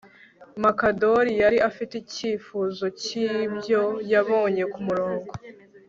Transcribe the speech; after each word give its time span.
Mukandoli 0.61 1.31
yari 1.43 1.57
afite 1.69 1.93
icyifuzo 2.03 2.85
cyibyo 3.01 3.81
yabonye 4.11 4.63
kumurongo 4.73 5.31